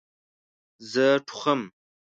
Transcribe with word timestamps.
زه 0.91 1.05
ټوخم 1.27 1.61